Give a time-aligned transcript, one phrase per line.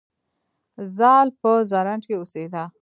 [0.97, 2.63] زال په زرنج کې اوسیده